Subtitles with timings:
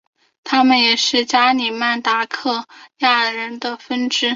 [0.43, 4.29] 他们也是加里曼丹达雅克人的分支。